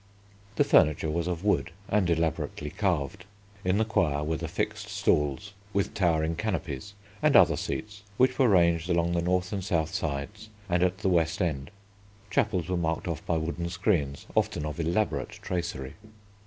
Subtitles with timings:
[0.55, 3.25] The furniture was of wood and elaborately carved.
[3.63, 8.49] In the Choir were the fixed stalls with towering canopies, and other seats, which were
[8.49, 11.69] ranged along the north and south sides and at the west end.
[12.31, 15.93] Chapels were marked off by wooden screens, often of elaborate tracery.